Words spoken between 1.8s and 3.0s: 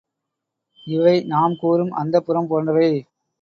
அந்தப்புரம் போன்றவை.